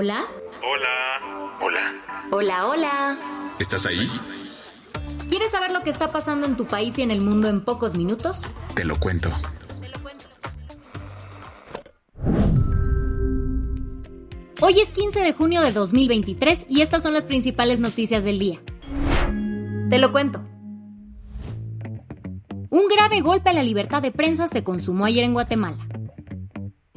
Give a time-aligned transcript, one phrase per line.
[0.00, 0.28] Hola.
[0.62, 1.58] Hola.
[1.60, 1.92] Hola.
[2.30, 3.18] Hola, hola.
[3.58, 4.08] ¿Estás ahí?
[5.28, 7.96] ¿Quieres saber lo que está pasando en tu país y en el mundo en pocos
[7.96, 8.42] minutos?
[8.76, 9.28] Te lo cuento.
[14.60, 18.60] Hoy es 15 de junio de 2023 y estas son las principales noticias del día.
[19.90, 20.44] Te lo cuento.
[22.70, 25.88] Un grave golpe a la libertad de prensa se consumó ayer en Guatemala.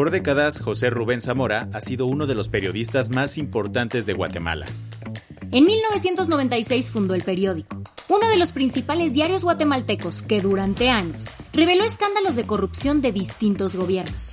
[0.00, 4.64] Por décadas, José Rubén Zamora ha sido uno de los periodistas más importantes de Guatemala.
[5.52, 11.84] En 1996 fundó el periódico, uno de los principales diarios guatemaltecos que durante años reveló
[11.84, 14.30] escándalos de corrupción de distintos gobiernos.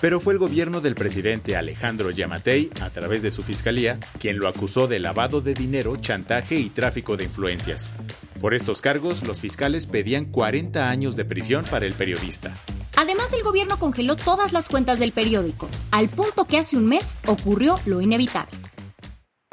[0.00, 4.46] Pero fue el gobierno del presidente Alejandro Yamatei, a través de su fiscalía, quien lo
[4.46, 7.90] acusó de lavado de dinero, chantaje y tráfico de influencias.
[8.40, 12.54] Por estos cargos, los fiscales pedían 40 años de prisión para el periodista.
[13.02, 17.16] Además, el gobierno congeló todas las cuentas del periódico, al punto que hace un mes
[17.26, 18.56] ocurrió lo inevitable.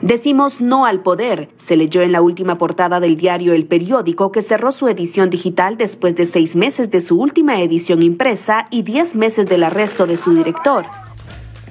[0.04, 4.44] Decimos no al poder, se leyó en la última portada del diario El Periódico que
[4.44, 9.16] cerró su edición digital después de seis meses de su última edición impresa y diez
[9.16, 10.86] meses del arresto de su director.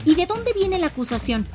[0.05, 1.47] ¿Y de dónde viene la acusación?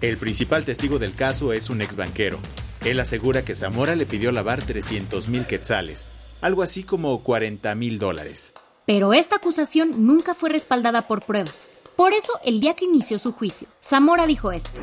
[0.00, 2.38] El principal testigo del caso es un ex banquero.
[2.84, 6.08] Él asegura que Zamora le pidió lavar 300 mil quetzales,
[6.40, 8.54] algo así como 40 mil dólares.
[8.94, 11.70] Pero esta acusación nunca fue respaldada por pruebas.
[11.96, 14.82] Por eso, el día que inició su juicio, Zamora dijo esto.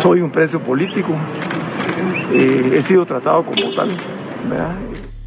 [0.00, 1.14] Soy un preso político,
[2.32, 3.98] eh, he sido tratado como tal.
[4.48, 4.74] ¿verdad?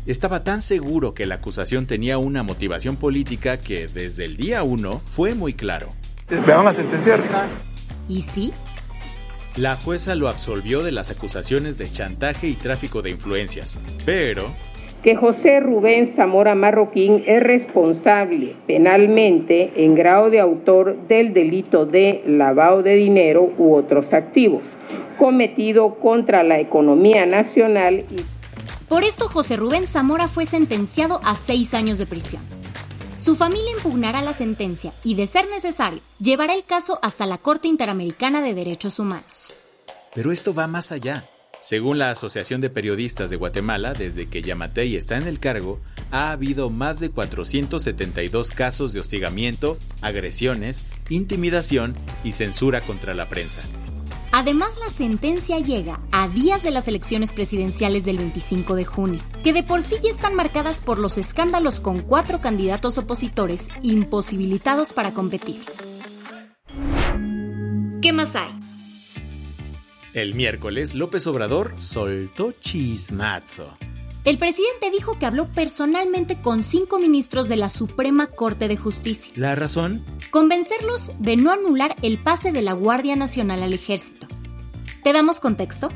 [0.07, 5.03] Estaba tan seguro que la acusación tenía una motivación política que desde el día uno
[5.05, 5.89] fue muy claro.
[6.27, 7.49] Me van a sentenciar.
[8.09, 8.51] ¿Y sí?
[9.57, 14.55] La jueza lo absolvió de las acusaciones de chantaje y tráfico de influencias, pero
[15.03, 22.23] que José Rubén Zamora Marroquín es responsable penalmente en grado de autor del delito de
[22.25, 24.63] lavado de dinero u otros activos
[25.17, 28.23] cometido contra la economía nacional y
[28.87, 32.41] Por esto, José Rubén Zamora fue sentenciado a seis años de prisión.
[33.21, 37.67] Su familia impugnará la sentencia y, de ser necesario, llevará el caso hasta la Corte
[37.67, 39.53] Interamericana de Derechos Humanos.
[40.15, 41.25] Pero esto va más allá.
[41.59, 45.79] Según la Asociación de Periodistas de Guatemala, desde que Yamatei está en el cargo,
[46.11, 53.61] ha habido más de 472 casos de hostigamiento, agresiones, intimidación y censura contra la prensa.
[54.31, 59.53] Además, la sentencia llega a días de las elecciones presidenciales del 25 de junio, que
[59.53, 65.13] de por sí ya están marcadas por los escándalos con cuatro candidatos opositores imposibilitados para
[65.13, 65.61] competir.
[68.01, 68.66] ¿Qué más hay?
[70.17, 73.77] El miércoles, López Obrador soltó chismazo.
[74.25, 79.31] El presidente dijo que habló personalmente con cinco ministros de la Suprema Corte de Justicia.
[79.35, 80.03] ¿La razón?
[80.31, 84.25] Convencerlos de no anular el pase de la Guardia Nacional al ejército.
[85.03, 85.89] ¿Te damos contexto?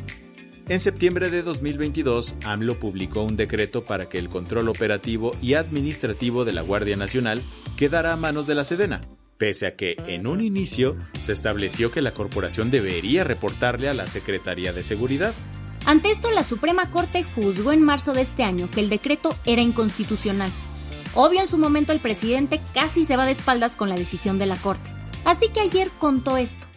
[0.70, 6.46] En septiembre de 2022, AMLO publicó un decreto para que el control operativo y administrativo
[6.46, 7.42] de la Guardia Nacional
[7.76, 9.02] quedara a manos de la Sedena,
[9.42, 14.06] pese a que en un inicio se estableció que la corporación debería reportarle a la
[14.06, 15.34] Secretaría de Seguridad.
[15.88, 19.64] Ante esto, la Suprema Corte juzgó en marzo de este año que el decreto era
[19.64, 20.52] inconstitucional.
[21.16, 24.46] Obvio, en su momento el presidente casi se va de espaldas con la decisión de
[24.46, 24.92] la Corte.
[25.26, 26.68] Así que ayer contó esto.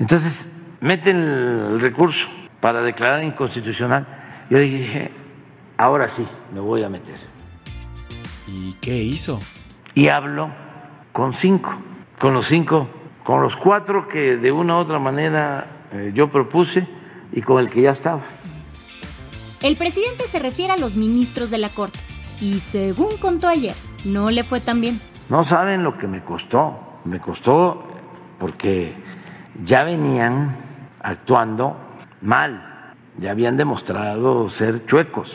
[0.00, 0.32] Entonces,
[0.80, 2.26] meten el recurso
[2.60, 4.04] para declarar inconstitucional.
[4.50, 5.12] Yo dije,
[5.78, 7.20] ahora sí, me voy a meter.
[8.48, 9.38] ¿Y qué hizo?
[9.94, 10.61] Y hablo
[11.12, 11.70] con cinco,
[12.20, 12.88] con los cinco,
[13.24, 16.86] con los cuatro que de una u otra manera eh, yo propuse
[17.32, 18.22] y con el que ya estaba.
[19.62, 21.98] El presidente se refiere a los ministros de la Corte.
[22.40, 23.74] Y según contó ayer,
[24.04, 25.00] no le fue tan bien.
[25.28, 26.76] No saben lo que me costó.
[27.04, 27.84] Me costó
[28.40, 28.94] porque
[29.64, 30.56] ya venían
[31.00, 31.76] actuando
[32.20, 32.94] mal.
[33.18, 35.32] Ya habían demostrado ser chuecos.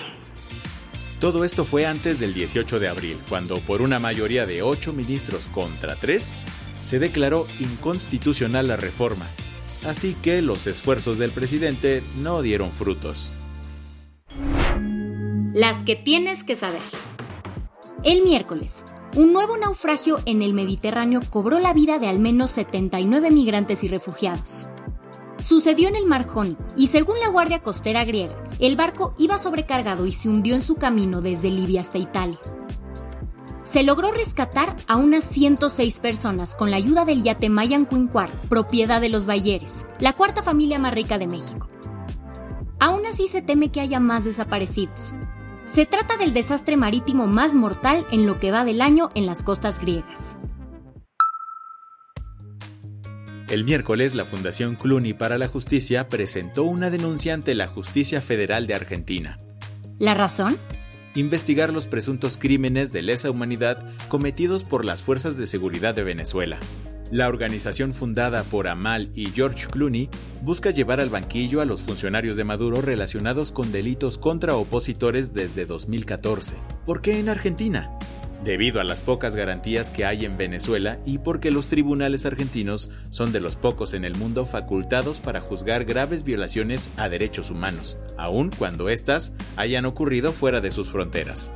[1.20, 5.48] Todo esto fue antes del 18 de abril, cuando por una mayoría de ocho ministros
[5.48, 6.36] contra tres,
[6.84, 9.26] se declaró inconstitucional la reforma.
[9.84, 13.32] Así que los esfuerzos del presidente no dieron frutos.
[15.54, 16.82] Las que tienes que saber.
[18.04, 18.86] El miércoles,
[19.16, 23.88] un nuevo naufragio en el Mediterráneo cobró la vida de al menos 79 migrantes y
[23.88, 24.68] refugiados.
[25.44, 30.06] Sucedió en el Mar Jónico y según la Guardia Costera griega, el barco iba sobrecargado
[30.06, 32.40] y se hundió en su camino desde Libia hasta Italia.
[33.64, 37.88] Se logró rescatar a unas 106 personas con la ayuda del yate Mayan
[38.50, 41.70] propiedad de los Bayeres, la cuarta familia más rica de México.
[42.80, 45.14] Aún así se teme que haya más desaparecidos.
[45.66, 49.44] Se trata del desastre marítimo más mortal en lo que va del año en las
[49.44, 50.38] costas griegas.
[53.50, 58.68] El miércoles, la Fundación Cluny para la Justicia presentó una denuncia ante la Justicia Federal
[58.68, 59.38] de Argentina.
[60.00, 60.58] ¿La razón?
[61.16, 66.60] Investigar los presuntos crímenes de lesa humanidad cometidos por las fuerzas de seguridad de Venezuela.
[67.10, 70.10] La organización fundada por Amal y George Clooney
[70.42, 75.66] busca llevar al banquillo a los funcionarios de Maduro relacionados con delitos contra opositores desde
[75.66, 76.58] 2014.
[76.86, 77.98] ¿Por qué en Argentina?
[78.44, 83.32] Debido a las pocas garantías que hay en Venezuela y porque los tribunales argentinos son
[83.32, 88.52] de los pocos en el mundo facultados para juzgar graves violaciones a derechos humanos, aun
[88.52, 91.52] cuando éstas hayan ocurrido fuera de sus fronteras.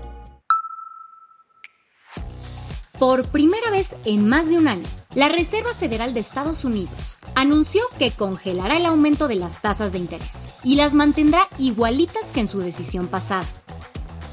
[3.01, 4.85] Por primera vez en más de un año,
[5.15, 9.97] la Reserva Federal de Estados Unidos anunció que congelará el aumento de las tasas de
[9.97, 13.47] interés y las mantendrá igualitas que en su decisión pasada.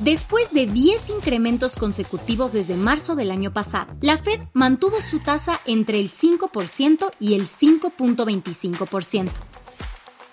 [0.00, 5.60] Después de 10 incrementos consecutivos desde marzo del año pasado, la Fed mantuvo su tasa
[5.66, 9.28] entre el 5% y el 5.25%.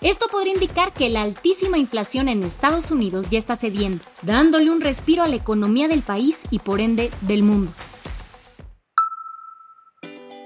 [0.02, 4.80] Esto podría indicar que la altísima inflación en Estados Unidos ya está cediendo, dándole un
[4.80, 7.72] respiro a la economía del país y por ende del mundo.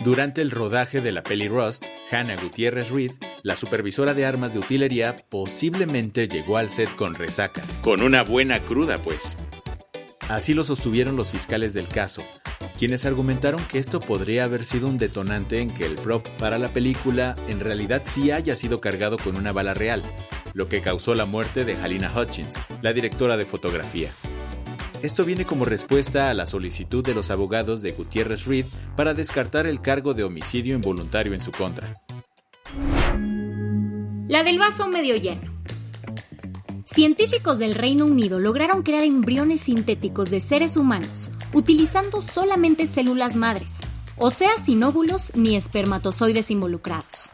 [0.03, 4.59] Durante el rodaje de la peli Rust, Hannah Gutiérrez Reed, la supervisora de armas de
[4.59, 7.63] utilería, posiblemente llegó al set con resaca.
[7.83, 9.37] Con una buena cruda, pues.
[10.29, 12.23] Así lo sostuvieron los fiscales del caso,
[12.79, 16.73] quienes argumentaron que esto podría haber sido un detonante en que el prop para la
[16.73, 20.03] película en realidad sí haya sido cargado con una bala real,
[20.55, 24.11] lo que causó la muerte de Halina Hutchins, la directora de fotografía.
[25.03, 28.67] Esto viene como respuesta a la solicitud de los abogados de Gutiérrez Reed
[28.97, 31.95] para descartar el cargo de homicidio involuntario en su contra.
[34.31, 35.53] La del vaso medio lleno.
[36.85, 43.79] Científicos del Reino Unido lograron crear embriones sintéticos de seres humanos utilizando solamente células madres,
[44.17, 47.31] o sea, sin óvulos ni espermatozoides involucrados.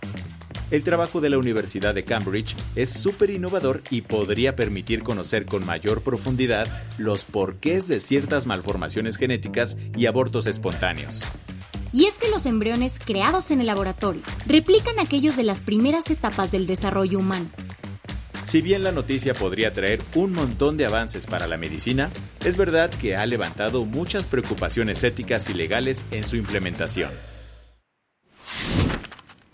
[0.71, 5.67] El trabajo de la Universidad de Cambridge es súper innovador y podría permitir conocer con
[5.67, 6.67] mayor profundidad
[6.97, 11.27] los porqués de ciertas malformaciones genéticas y abortos espontáneos.
[11.97, 16.53] Y es que los embriones creados en el laboratorio replican aquellos de las primeras etapas
[16.53, 17.49] del desarrollo humano.
[18.45, 22.11] Si bien la noticia podría traer un montón de avances para la medicina,
[22.45, 27.11] es verdad que ha levantado muchas preocupaciones éticas y legales en su implementación.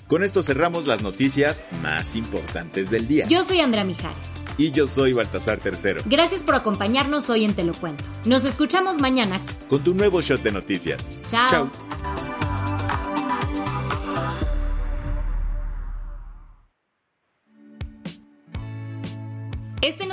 [0.09, 3.29] Con esto cerramos las noticias más importantes del día.
[3.29, 4.35] Yo soy Andrea Mijares.
[4.59, 6.03] Y yo soy Baltasar Tercero.
[6.07, 8.03] Gracias por acompañarnos hoy en Te lo Cuento.
[8.25, 11.09] Nos escuchamos mañana con tu nuevo shot de noticias.
[11.29, 11.49] Chao.
[11.49, 11.71] Chao.